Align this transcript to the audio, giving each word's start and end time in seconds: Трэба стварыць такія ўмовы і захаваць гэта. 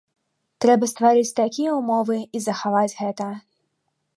Трэба 0.63 0.85
стварыць 0.93 1.35
такія 1.41 1.75
ўмовы 1.81 2.17
і 2.39 2.41
захаваць 2.47 2.89
гэта. 3.03 3.29